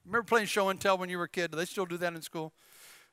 [0.05, 1.51] Remember playing show and tell when you were a kid?
[1.51, 2.53] Do they still do that in school?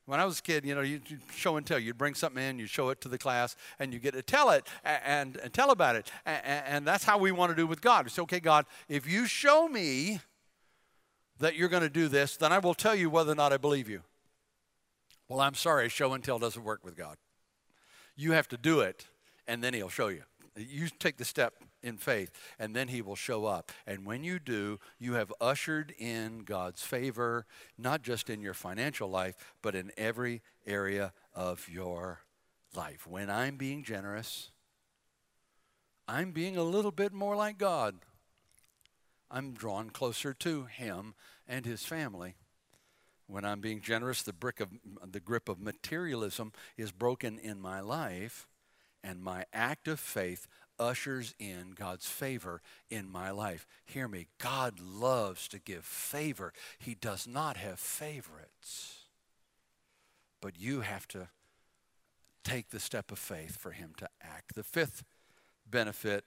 [0.08, 1.02] When I was a kid, you know, you
[1.34, 1.78] show and tell.
[1.78, 4.48] You'd bring something in, you show it to the class, and you get to tell
[4.48, 6.10] it and, and tell about it.
[6.24, 8.06] And, and that's how we want to do with God.
[8.06, 10.20] We say, okay, God, if you show me
[11.40, 13.58] that you're going to do this, then I will tell you whether or not I
[13.58, 14.00] believe you.
[15.28, 17.18] Well, I'm sorry, show and tell doesn't work with God.
[18.16, 19.04] You have to do it,
[19.46, 20.22] and then He'll show you.
[20.56, 23.72] You take the step in faith, and then He will show up.
[23.86, 29.08] And when you do, you have ushered in God's favor, not just in your financial
[29.08, 32.20] life, but in every area of your
[32.74, 33.06] life.
[33.06, 34.50] When I'm being generous,
[36.06, 37.96] I'm being a little bit more like God.
[39.30, 41.14] I'm drawn closer to Him
[41.46, 42.34] and His family.
[43.26, 44.70] When I'm being generous, the, brick of,
[45.06, 48.48] the grip of materialism is broken in my life,
[49.04, 53.66] and my act of faith ushers in God's favor in my life.
[53.84, 59.04] Hear me, God loves to give favor, He does not have favorites.
[60.40, 61.28] But you have to
[62.44, 64.54] take the step of faith for Him to act.
[64.54, 65.04] The fifth
[65.68, 66.24] benefit,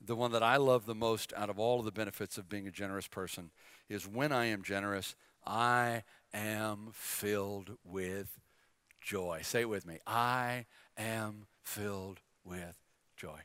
[0.00, 2.66] the one that I love the most out of all of the benefits of being
[2.66, 3.50] a generous person,
[3.88, 5.14] is when I am generous,
[5.46, 8.40] I am filled with
[9.00, 9.40] joy.
[9.42, 9.98] Say it with me.
[10.06, 12.79] I am filled with
[13.20, 13.38] joy.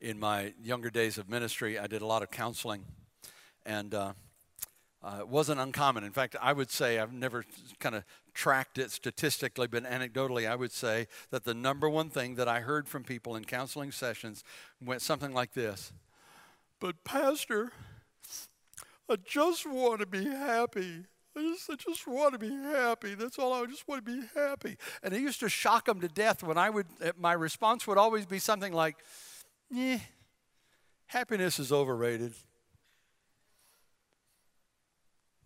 [0.00, 2.86] In my younger days of ministry, I did a lot of counseling,
[3.66, 4.12] and uh,
[5.02, 6.02] uh, it wasn't uncommon.
[6.04, 7.44] In fact, I would say I've never
[7.78, 12.36] kind of tracked it statistically, but anecdotally, I would say that the number one thing
[12.36, 14.44] that I heard from people in counseling sessions
[14.82, 15.92] went something like this
[16.80, 17.70] But, Pastor,
[19.10, 21.04] I just want to be happy.
[21.36, 23.14] I just, I just want to be happy.
[23.14, 23.52] That's all.
[23.52, 24.76] I just want to be happy.
[25.02, 27.98] And it used to shock them to death when I would, eh, my response would
[27.98, 28.96] always be something like,
[29.70, 29.98] "Yeah,
[31.06, 32.34] happiness is overrated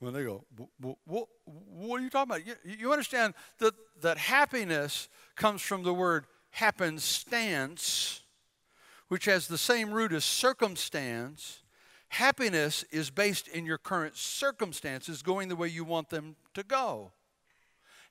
[0.05, 0.44] when they go,
[1.07, 2.47] what, what are you talking about?
[2.47, 8.20] You, you understand that, that happiness comes from the word happenstance,
[9.09, 11.62] which has the same root as circumstance.
[12.14, 17.11] Happiness is based in your current circumstances going the way you want them to go.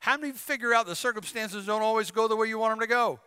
[0.00, 2.86] How many figure out the circumstances don't always go the way you want them to
[2.86, 3.18] go?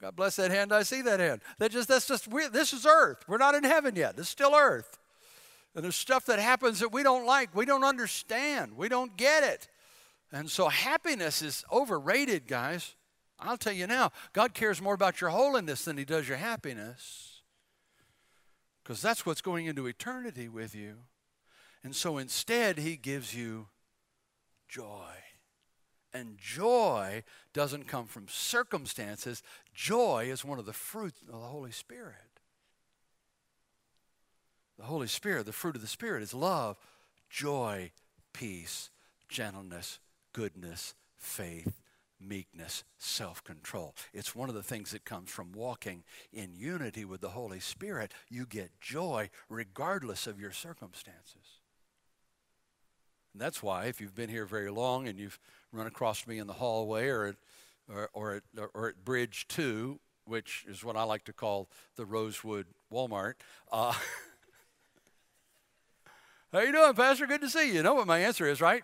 [0.00, 0.72] God bless that hand.
[0.72, 1.42] I see that hand.
[1.60, 2.52] That just that's just weird.
[2.52, 3.18] This is earth.
[3.28, 4.16] We're not in heaven yet.
[4.16, 4.98] This is still earth.
[5.76, 9.44] And there's stuff that happens that we don't like, we don't understand, we don't get
[9.44, 9.68] it.
[10.32, 12.96] And so happiness is overrated, guys.
[13.38, 17.37] I'll tell you now, God cares more about your holiness than He does your happiness.
[18.88, 20.94] Because that's what's going into eternity with you.
[21.84, 23.66] And so instead, He gives you
[24.66, 25.12] joy.
[26.14, 27.22] And joy
[27.52, 29.42] doesn't come from circumstances,
[29.74, 32.14] joy is one of the fruits of the Holy Spirit.
[34.78, 36.78] The Holy Spirit, the fruit of the Spirit, is love,
[37.28, 37.90] joy,
[38.32, 38.88] peace,
[39.28, 39.98] gentleness,
[40.32, 41.82] goodness, faith,
[42.20, 43.94] meekness, self control.
[44.12, 48.12] It's one of the things that comes from walking in unity with the Holy Spirit.
[48.28, 51.60] You get joy regardless of your circumstances.
[53.32, 55.38] And that's why, if you've been here very long and you've
[55.72, 57.36] run across me in the hallway or at,
[57.88, 58.42] or, or at,
[58.74, 63.34] or at Bridge 2, which is what I like to call the Rosewood Walmart,
[63.70, 63.94] uh,
[66.50, 67.26] How you doing, Pastor?
[67.26, 67.74] Good to see you.
[67.74, 68.82] You know what my answer is, right?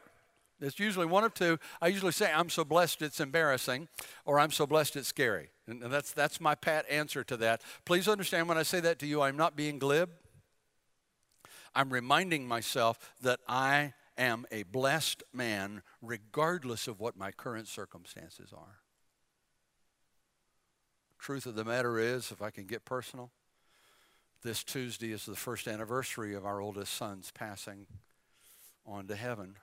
[0.61, 1.59] It's usually one of two.
[1.83, 3.89] I usually say, I'm so blessed it's embarrassing,
[4.25, 5.51] or I'm so blessed it's scary.
[5.67, 7.63] And that's, that's my pat answer to that.
[7.85, 10.11] Please understand when I say that to you, I'm not being glib.
[11.75, 18.53] I'm reminding myself that I am a blessed man regardless of what my current circumstances
[18.57, 18.79] are.
[21.19, 23.31] Truth of the matter is, if I can get personal,
[24.43, 27.87] this Tuesday is the first anniversary of our oldest son's passing
[28.87, 29.57] on to heaven.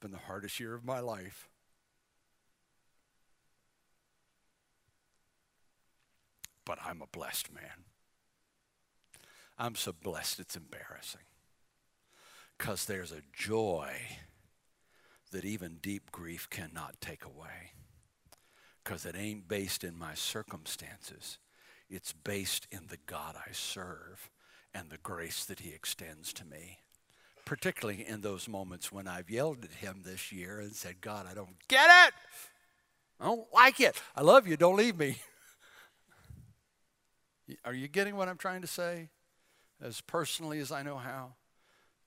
[0.00, 1.48] Been the hardest year of my life.
[6.64, 7.84] But I'm a blessed man.
[9.58, 11.20] I'm so blessed it's embarrassing.
[12.56, 13.94] Because there's a joy
[15.32, 17.72] that even deep grief cannot take away
[18.82, 21.38] because it ain't based in my circumstances.
[21.88, 24.30] It's based in the God I serve
[24.74, 26.78] and the grace that He extends to me.
[27.50, 31.34] Particularly in those moments when I've yelled at Him this year and said, God, I
[31.34, 32.14] don't get it.
[33.18, 34.00] I don't like it.
[34.14, 34.56] I love you.
[34.56, 35.16] Don't leave me.
[37.64, 39.08] Are you getting what I'm trying to say?
[39.82, 41.32] As personally as I know how?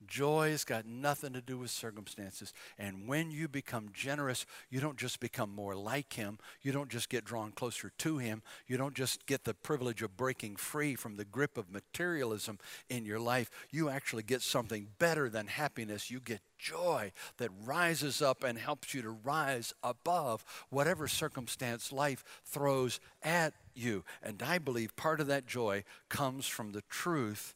[0.08, 2.54] Joy's got nothing to do with circumstances.
[2.78, 6.40] And when you become generous, you don't just become more like Him.
[6.62, 8.42] You don't just get drawn closer to Him.
[8.68, 13.06] You don't just get the privilege of breaking free from the grip of materialism in
[13.06, 13.50] your life.
[13.72, 16.12] You actually get something better than happiness.
[16.12, 22.24] You get joy that rises up and helps you to rise above whatever circumstance life
[22.46, 24.04] throws at you.
[24.22, 27.56] And I believe part of that joy comes from the truth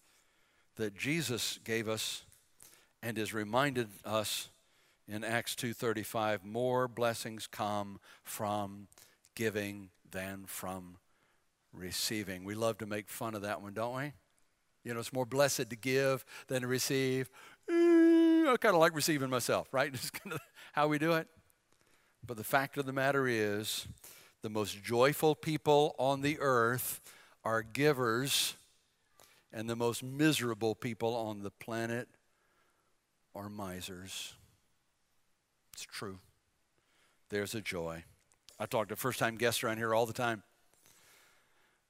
[0.75, 2.23] that Jesus gave us
[3.01, 4.49] and is reminded us
[5.07, 8.88] in Acts 2:35, more blessings come from
[9.36, 10.97] giving than from
[11.73, 12.43] receiving.
[12.43, 14.13] We love to make fun of that one, don't we?
[14.83, 17.29] You know, it's more blessed to give than to receive.
[17.69, 19.91] I kind of like receiving myself, right?
[19.93, 20.39] It's kind of
[20.73, 21.27] how we do it.
[22.25, 23.88] But the fact of the matter is,
[24.41, 27.01] the most joyful people on the earth
[27.43, 28.55] are givers,
[29.51, 32.07] and the most miserable people on the planet
[33.38, 34.34] are misers.
[35.73, 36.19] It's true.
[37.30, 38.04] There's a joy.
[38.60, 40.41] I talk to first time guests around here all the time.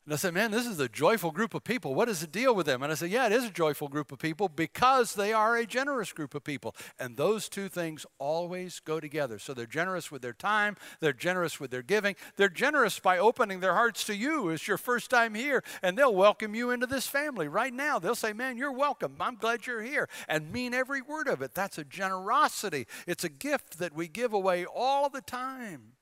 [0.08, 1.94] And I said, Man, this is a joyful group of people.
[1.94, 2.82] What is the deal with them?
[2.82, 5.66] And I said, Yeah, it is a joyful group of people because they are a
[5.66, 6.74] generous group of people.
[6.98, 9.38] And those two things always go together.
[9.38, 13.60] So they're generous with their time, they're generous with their giving, they're generous by opening
[13.60, 14.48] their hearts to you.
[14.48, 18.00] It's your first time here, and they'll welcome you into this family right now.
[18.00, 19.18] They'll say, Man, you're welcome.
[19.20, 21.54] I'm glad you're here, and mean every word of it.
[21.54, 22.88] That's a generosity.
[23.08, 25.96] It's a gift that we give away all the time.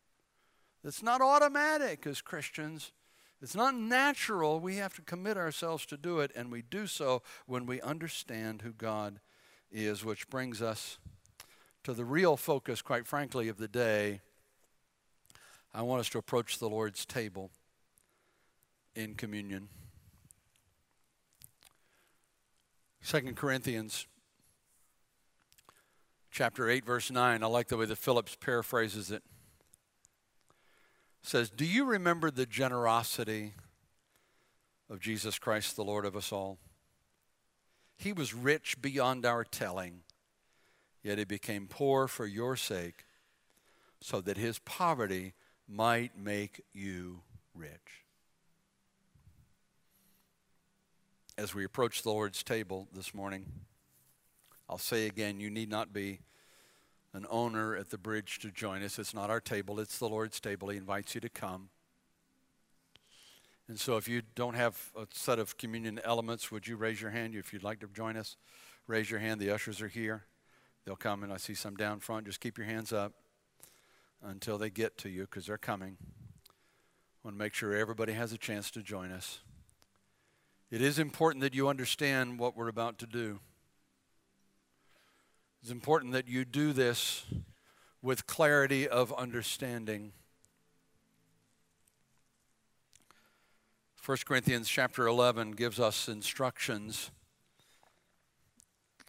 [0.84, 2.91] It's not automatic as Christians.
[3.41, 4.60] It's not natural.
[4.60, 8.62] We have to commit ourselves to do it, and we do so when we understand
[8.62, 9.19] who God
[9.71, 10.98] is, which brings us
[11.84, 14.21] to the real focus, quite frankly, of the day.
[15.74, 17.52] I want us to approach the Lord's table
[18.95, 19.69] in communion.
[23.06, 24.08] 2 Corinthians
[26.32, 29.21] chapter 8 verse 9 I like the way that Phillips paraphrases it
[31.28, 33.54] says, Do you remember the generosity
[34.90, 36.58] of Jesus Christ, the Lord of us all?
[37.98, 40.02] He was rich beyond our telling,
[41.04, 43.06] yet he became poor for your sake,
[44.02, 45.34] so that his poverty
[45.68, 47.22] might make you
[47.54, 48.04] rich.
[51.38, 53.46] As we approach the Lord's table this morning,
[54.70, 56.20] I'll say again, you need not be
[57.15, 58.99] an owner at the bridge to join us.
[58.99, 60.67] It's not our table, it's the Lord's table.
[60.67, 61.69] He invites you to come.
[63.69, 67.12] And so if you don't have a set of communion elements, would you raise your
[67.12, 68.36] hand if you'd like to join us?
[68.86, 69.39] Raise your hand.
[69.39, 70.25] The ushers are here.
[70.86, 72.28] They'll come, and I see some down front.
[72.28, 73.13] Just keep your hands up
[74.21, 75.97] until they get to you because they're coming.
[76.04, 79.39] I want to make sure everybody has a chance to join us.
[80.69, 83.39] It is important that you understand what we're about to do.
[85.65, 87.25] It's important that you do this
[88.04, 90.12] with clarity of understanding.
[94.06, 97.10] 1 Corinthians chapter 11 gives us instructions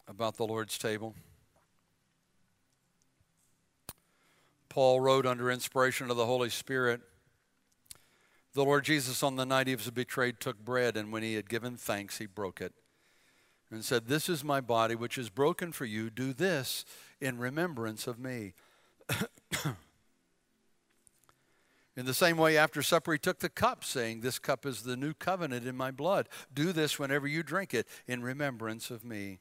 [0.07, 1.13] about the Lord's table.
[4.67, 7.01] Paul wrote under inspiration of the Holy Spirit
[8.55, 11.49] The Lord Jesus, on the night he was betrayed, took bread, and when he had
[11.49, 12.73] given thanks, he broke it
[13.71, 16.09] and said, This is my body, which is broken for you.
[16.09, 16.85] Do this
[17.19, 18.53] in remembrance of me.
[21.95, 24.97] in the same way, after supper, he took the cup, saying, This cup is the
[24.97, 26.29] new covenant in my blood.
[26.53, 29.39] Do this whenever you drink it in remembrance of me.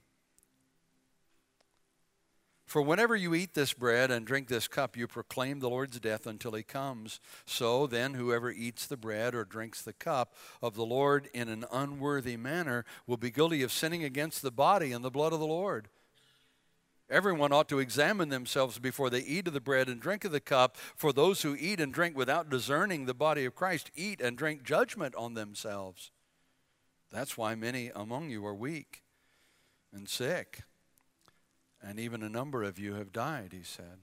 [2.66, 6.26] For whenever you eat this bread and drink this cup, you proclaim the Lord's death
[6.26, 7.20] until he comes.
[7.44, 11.64] So then, whoever eats the bread or drinks the cup of the Lord in an
[11.70, 15.46] unworthy manner will be guilty of sinning against the body and the blood of the
[15.46, 15.88] Lord.
[17.08, 20.40] Everyone ought to examine themselves before they eat of the bread and drink of the
[20.40, 24.36] cup, for those who eat and drink without discerning the body of Christ eat and
[24.36, 26.10] drink judgment on themselves.
[27.12, 29.04] That's why many among you are weak
[29.92, 30.62] and sick
[31.86, 34.00] and even a number of you have died, he said.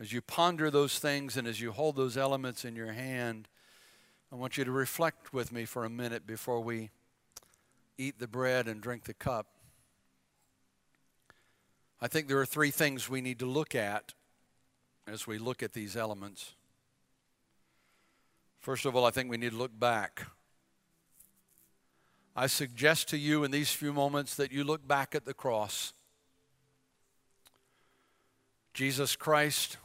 [0.00, 3.48] As you ponder those things and as you hold those elements in your hand,
[4.32, 6.90] I want you to reflect with me for a minute before we
[7.98, 9.46] eat the bread and drink the cup.
[12.00, 14.14] I think there are three things we need to look at
[15.06, 16.54] as we look at these elements.
[18.60, 20.26] First of all, I think we need to look back.
[22.38, 25.92] I suggest to you in these few moments that you look back at the cross.
[28.72, 29.76] Jesus Christ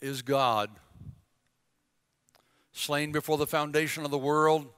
[0.00, 0.70] is God.
[2.72, 4.68] Slain before the foundation of the world,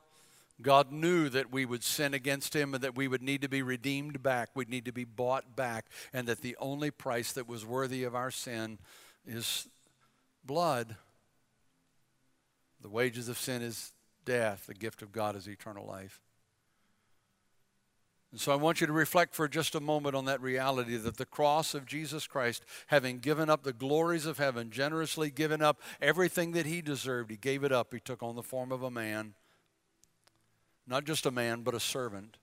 [0.60, 3.62] God knew that we would sin against Him and that we would need to be
[3.62, 4.48] redeemed back.
[4.56, 8.16] We'd need to be bought back, and that the only price that was worthy of
[8.16, 8.80] our sin
[9.24, 9.68] is
[10.44, 10.96] blood.
[12.82, 13.92] The wages of sin is
[14.24, 16.20] death, the gift of God is eternal life.
[18.32, 21.16] And so I want you to reflect for just a moment on that reality that
[21.16, 25.80] the cross of Jesus Christ, having given up the glories of heaven, generously given up
[26.00, 27.92] everything that he deserved, he gave it up.
[27.92, 29.34] He took on the form of a man,
[30.86, 32.36] not just a man, but a servant.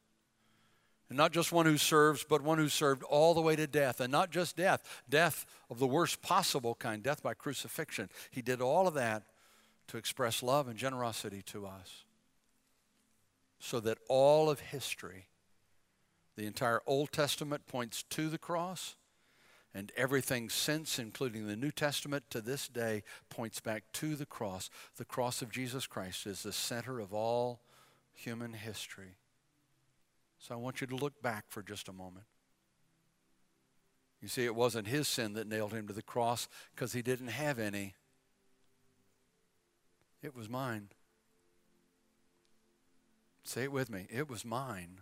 [1.10, 4.02] And not just one who serves, but one who served all the way to death.
[4.02, 8.10] And not just death, death of the worst possible kind, death by crucifixion.
[8.30, 9.24] He did all of that
[9.88, 12.04] to express love and generosity to us.
[13.60, 15.28] So that all of history,
[16.38, 18.96] the entire Old Testament points to the cross,
[19.74, 24.70] and everything since, including the New Testament to this day, points back to the cross.
[24.98, 27.62] The cross of Jesus Christ is the center of all
[28.14, 29.18] human history.
[30.40, 32.26] So I want you to look back for just a moment.
[34.22, 37.28] You see, it wasn't his sin that nailed him to the cross because he didn't
[37.28, 37.96] have any.
[40.22, 40.90] It was mine.
[43.44, 44.08] Say it with me.
[44.10, 45.02] It was mine.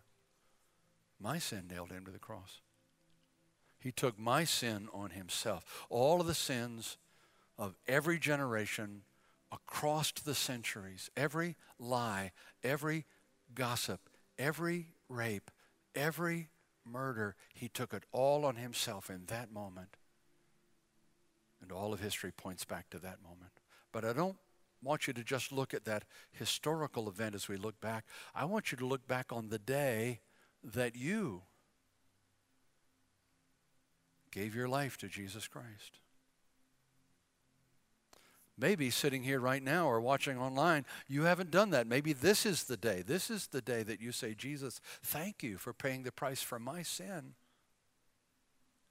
[1.20, 2.61] My sin nailed him to the cross.
[3.80, 5.86] He took my sin on himself.
[5.89, 6.97] All of the sins
[7.57, 9.03] of every generation
[9.51, 12.32] across the centuries, every lie,
[12.63, 13.05] every
[13.53, 15.51] gossip, every rape,
[15.93, 16.49] every
[16.86, 19.97] murder, he took it all on himself in that moment.
[21.61, 23.51] And all of history points back to that moment.
[23.91, 24.38] But I don't
[24.84, 28.05] want you to just look at that historical event as we look back.
[28.36, 30.20] I want you to look back on the day
[30.74, 31.43] that you
[34.32, 35.99] gave your life to Jesus Christ.
[38.57, 41.88] Maybe sitting here right now or watching online, you haven't done that.
[41.88, 43.03] Maybe this is the day.
[43.05, 46.57] This is the day that you say, Jesus, thank you for paying the price for
[46.57, 47.34] my sin.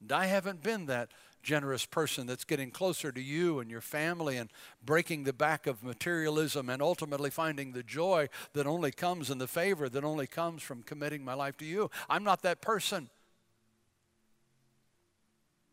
[0.05, 4.37] And I haven't been that generous person that's getting closer to you and your family
[4.37, 4.51] and
[4.85, 9.49] breaking the back of materialism and ultimately finding the joy that only comes in the
[9.49, 11.91] favor that only comes from committing my life to you.
[12.07, 13.09] I'm not that person.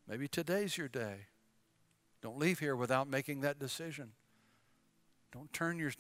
[0.08, 1.26] Maybe today's your day.
[2.22, 4.12] Don't leave here without making that decision.
[5.34, 5.92] Don't turn your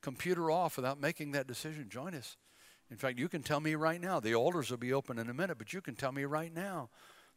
[0.00, 1.88] computer off without making that decision.
[1.88, 2.36] Join us.
[2.88, 4.20] In fact, you can tell me right now.
[4.20, 6.88] The altars will be open in a minute, but you can tell me right now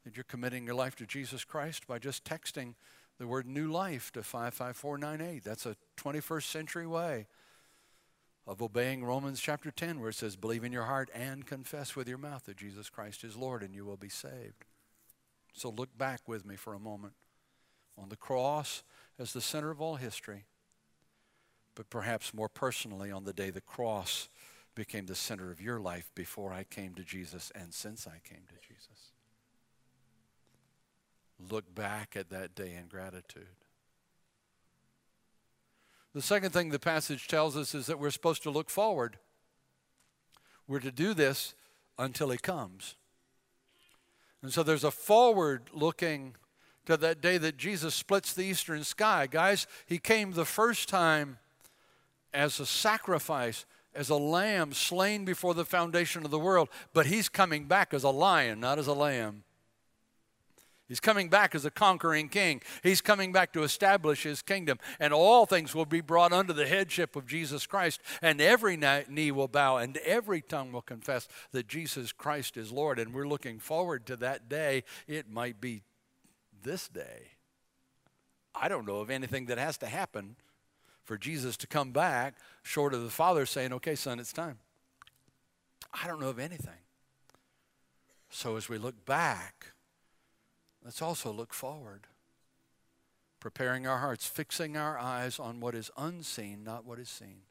[0.03, 2.75] that you're committing your life to Jesus Christ by just texting
[3.19, 5.43] the word new life to 55498.
[5.43, 7.27] That's a 21st century way
[8.45, 12.07] of obeying Romans chapter 10, where it says, Believe in your heart and confess with
[12.07, 14.65] your mouth that Jesus Christ is Lord, and you will be saved.
[15.53, 17.13] So look back with me for a moment
[17.97, 18.83] on the cross
[19.19, 20.45] as the center of all history,
[21.75, 24.29] but perhaps more personally on the day the cross
[24.75, 28.43] became the center of your life before I came to Jesus and since I came
[28.47, 29.12] to Jesus.
[31.49, 33.47] Look back at that day in gratitude.
[36.13, 39.17] The second thing the passage tells us is that we're supposed to look forward.
[40.67, 41.55] We're to do this
[41.97, 42.95] until He comes.
[44.41, 46.35] And so there's a forward looking
[46.85, 49.27] to that day that Jesus splits the eastern sky.
[49.27, 51.37] Guys, he came the first time
[52.33, 53.65] as a sacrifice,
[53.95, 58.03] as a lamb slain before the foundation of the world, but he's coming back as
[58.03, 59.43] a lion, not as a lamb.
[60.87, 62.61] He's coming back as a conquering king.
[62.83, 66.67] He's coming back to establish his kingdom, and all things will be brought under the
[66.67, 71.67] headship of Jesus Christ, and every knee will bow, and every tongue will confess that
[71.67, 72.99] Jesus Christ is Lord.
[72.99, 74.83] And we're looking forward to that day.
[75.07, 75.83] It might be
[76.61, 77.31] this day.
[78.53, 80.35] I don't know of anything that has to happen
[81.03, 84.59] for Jesus to come back short of the Father saying, Okay, son, it's time.
[85.93, 86.73] I don't know of anything.
[88.29, 89.73] So as we look back,
[90.83, 92.07] let's also look forward,
[93.39, 97.41] preparing our hearts, fixing our eyes on what is unseen, not what is seen.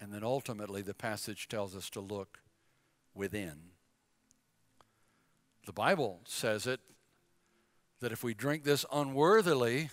[0.00, 2.38] And then ultimately, the passage tells us to look
[3.14, 3.70] within.
[5.66, 6.80] The Bible says it
[8.00, 9.90] that if we drink this unworthily,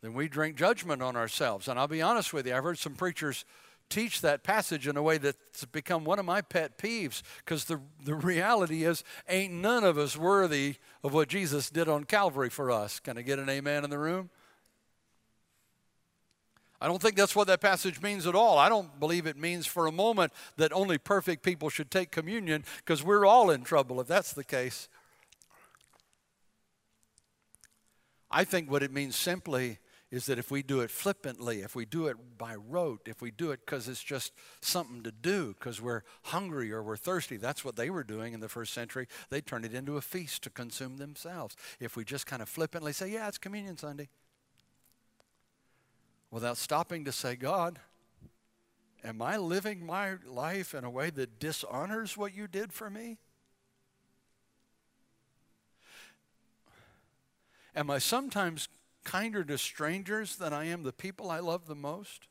[0.00, 1.66] then we drink judgment on ourselves.
[1.66, 3.44] And I'll be honest with you, I've heard some preachers
[3.90, 7.80] teach that passage in a way that's become one of my pet peeves because the,
[8.04, 12.70] the reality is, ain't none of us worthy of what Jesus did on Calvary for
[12.70, 12.98] us.
[13.00, 14.30] Can I get an amen in the room?
[16.80, 18.58] I don't think that's what that passage means at all.
[18.58, 22.64] I don't believe it means for a moment that only perfect people should take communion
[22.78, 24.88] because we're all in trouble if that's the case.
[28.30, 29.78] I think what it means simply
[30.14, 33.32] is that if we do it flippantly, if we do it by rote, if we
[33.32, 37.64] do it because it's just something to do, because we're hungry or we're thirsty, that's
[37.64, 39.08] what they were doing in the first century.
[39.28, 41.56] They turned it into a feast to consume themselves.
[41.80, 44.08] If we just kind of flippantly say, yeah, it's Communion Sunday,
[46.30, 47.80] without stopping to say, God,
[49.02, 53.18] am I living my life in a way that dishonors what you did for me?
[57.74, 58.68] Am I sometimes
[59.04, 62.26] kinder to strangers than I am the people I love the most?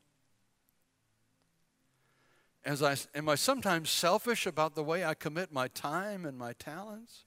[2.65, 6.53] As I, am I sometimes selfish about the way I commit my time and my
[6.53, 7.25] talents?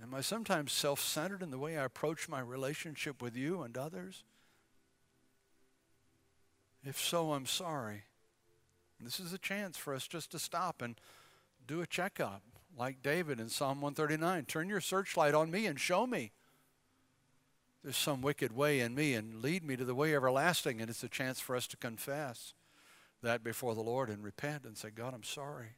[0.00, 3.76] Am I sometimes self centered in the way I approach my relationship with you and
[3.76, 4.22] others?
[6.84, 8.04] If so, I'm sorry.
[9.00, 11.00] This is a chance for us just to stop and
[11.66, 12.42] do a checkup,
[12.76, 14.44] like David in Psalm 139.
[14.44, 16.32] Turn your searchlight on me and show me
[17.82, 20.80] there's some wicked way in me and lead me to the way everlasting.
[20.80, 22.54] And it's a chance for us to confess
[23.22, 25.76] that before the Lord and repent and say, God, I'm sorry.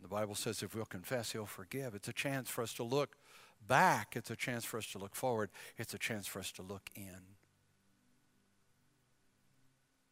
[0.00, 1.94] The Bible says if we'll confess, He'll forgive.
[1.94, 3.16] It's a chance for us to look
[3.66, 6.62] back, it's a chance for us to look forward, it's a chance for us to
[6.62, 7.36] look in.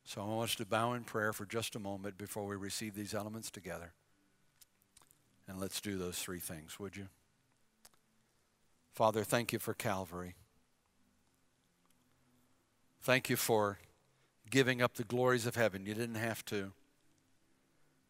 [0.04, 2.94] So I want us to bow in prayer for just a moment before we receive
[2.94, 3.92] these elements together.
[5.48, 7.08] And let's do those three things, would you?
[8.92, 10.34] Father, thank you for Calvary.
[13.00, 13.78] Thank you for
[14.50, 15.86] giving up the glories of heaven.
[15.86, 16.72] You didn't have to.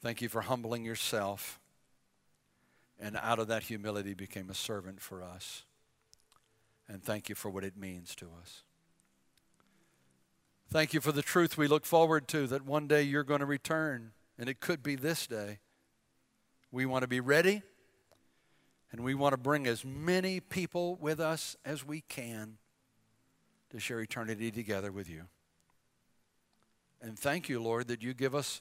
[0.03, 1.61] Thank you for humbling yourself
[3.01, 5.65] and out of that humility became a servant for us.
[6.89, 8.63] And thank you for what it means to us.
[10.69, 13.47] Thank you for the truth we look forward to that one day you're going to
[13.47, 15.59] return, and it could be this day.
[16.71, 17.63] We want to be ready,
[18.93, 22.59] and we want to bring as many people with us as we can
[23.71, 25.25] to share eternity together with you.
[27.01, 28.61] And thank you, Lord, that you give us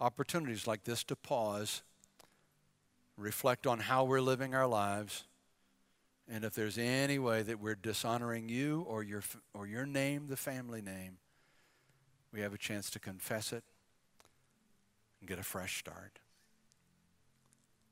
[0.00, 1.82] opportunities like this to pause
[3.18, 5.24] reflect on how we're living our lives,
[6.28, 9.22] and if there's any way that we're dishonoring you or your,
[9.52, 11.18] or your name, the family name,
[12.32, 13.64] we have a chance to confess it
[15.20, 16.20] and get a fresh start.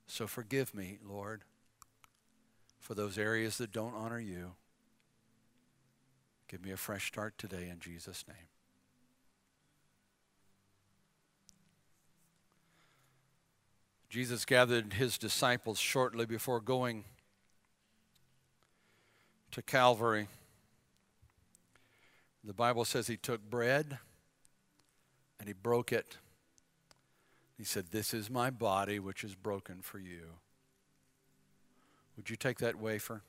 [0.07, 1.43] So forgive me, Lord,
[2.87, 4.53] for those areas that don't honor you.
[6.47, 8.47] Give me a fresh start today in Jesus' name.
[14.09, 17.03] Jesus gathered his disciples shortly before going
[19.51, 20.28] to Calvary.
[22.45, 23.99] The Bible says he took bread
[25.41, 26.18] and he broke it.
[27.59, 30.37] He said, This is my body, which is broken for you.
[32.16, 33.22] Would you take that wafer?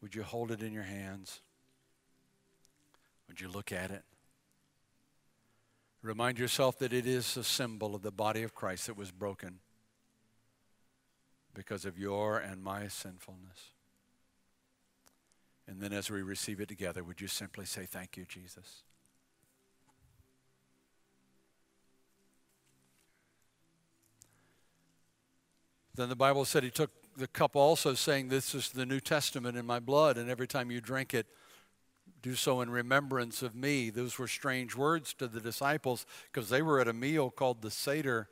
[0.00, 1.40] Would you hold it in your hands?
[3.28, 4.02] Would you look at it?
[6.02, 9.58] Remind yourself that it is a symbol of the body of Christ that was broken
[11.54, 13.72] because of your and my sinfulness.
[15.68, 18.82] And then as we receive it together, would you simply say, Thank you, Jesus?
[26.00, 29.54] Then the Bible said he took the cup also, saying, This is the New Testament
[29.58, 31.26] in my blood, and every time you drink it,
[32.22, 33.90] do so in remembrance of me.
[33.90, 37.70] Those were strange words to the disciples because they were at a meal called the
[37.70, 38.30] Seder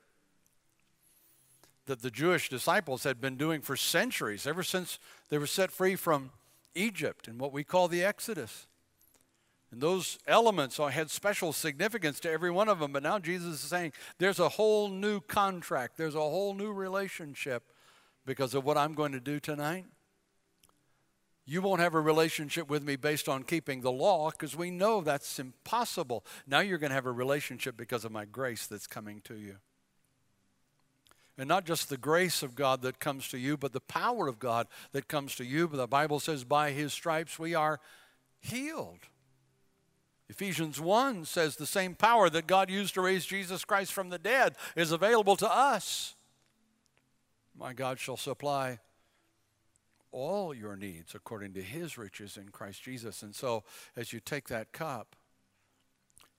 [1.85, 4.99] that the Jewish disciples had been doing for centuries, ever since
[5.29, 6.31] they were set free from
[6.75, 8.67] Egypt and what we call the Exodus.
[9.71, 12.93] And those elements had special significance to every one of them.
[12.93, 17.65] But now Jesus is saying there's a whole new contract, there's a whole new relationship
[18.25, 19.85] because of what I'm going to do tonight.
[21.45, 25.01] You won't have a relationship with me based on keeping the law because we know
[25.01, 26.25] that's impossible.
[26.47, 29.57] Now you're going to have a relationship because of my grace that's coming to you.
[31.39, 34.39] And not just the grace of God that comes to you, but the power of
[34.39, 35.69] God that comes to you.
[35.69, 37.81] But the Bible says, by his stripes we are
[38.41, 39.01] healed.
[40.29, 44.19] Ephesians 1 says the same power that God used to raise Jesus Christ from the
[44.19, 46.15] dead is available to us.
[47.59, 48.79] My God shall supply
[50.13, 53.23] all your needs according to his riches in Christ Jesus.
[53.23, 53.65] And so,
[53.97, 55.17] as you take that cup,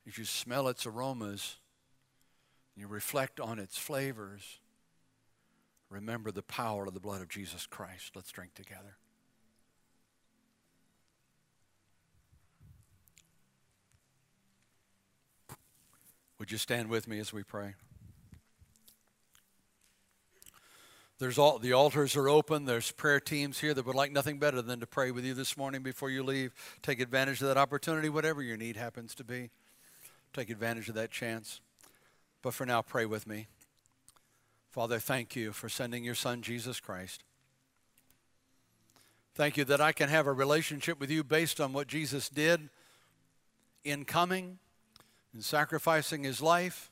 [0.07, 1.57] as you smell its aromas,
[2.75, 4.59] you reflect on its flavors,
[5.89, 8.11] remember the power of the blood of Jesus Christ.
[8.15, 8.98] Let's drink together.
[16.49, 17.75] Would you stand with me as we pray?
[21.19, 22.65] There's all the altars are open.
[22.65, 25.55] There's prayer teams here that would like nothing better than to pray with you this
[25.55, 26.51] morning before you leave.
[26.81, 29.51] Take advantage of that opportunity, whatever your need happens to be.
[30.33, 31.61] Take advantage of that chance.
[32.41, 33.45] But for now, pray with me.
[34.71, 37.23] Father, thank you for sending your Son, Jesus Christ.
[39.35, 42.69] Thank you that I can have a relationship with you based on what Jesus did
[43.83, 44.57] in coming,
[45.33, 46.91] in sacrificing his life,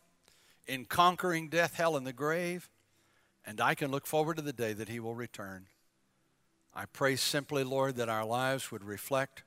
[0.66, 2.70] in conquering death, hell, and the grave
[3.48, 5.68] and I can look forward to the day that He will return.
[6.76, 9.44] I pray simply, Lord, that our lives would reflect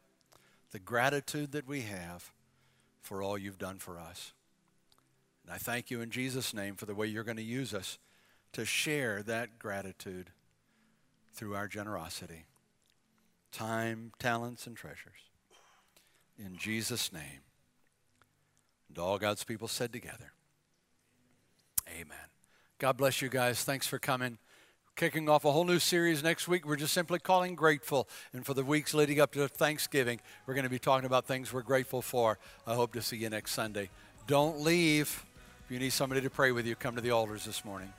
[0.72, 2.32] the gratitude that we have
[3.02, 4.32] for all you've done for us.
[5.44, 7.98] And I thank you in Jesus' name for the way you're going to use us
[8.54, 10.30] to share that gratitude
[11.34, 12.46] through our generosity
[13.52, 15.28] time, talents, and treasures.
[16.38, 17.49] In Jesus' name.
[18.90, 20.32] And all God's people said together,
[21.88, 22.18] Amen.
[22.78, 23.62] God bless you guys.
[23.62, 24.38] Thanks for coming.
[24.96, 26.66] Kicking off a whole new series next week.
[26.66, 28.08] We're just simply calling grateful.
[28.32, 31.52] And for the weeks leading up to Thanksgiving, we're going to be talking about things
[31.52, 32.38] we're grateful for.
[32.66, 33.90] I hope to see you next Sunday.
[34.26, 35.24] Don't leave.
[35.64, 37.92] If you need somebody to pray with you, come to the altars this morning.